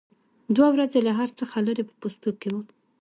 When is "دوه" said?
0.55-0.67